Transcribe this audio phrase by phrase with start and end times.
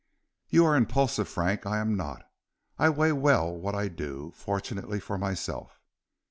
[0.49, 2.27] "You are impulsive, Frank, I am not;
[2.79, 5.79] I weigh well what I do, fortunately for myself."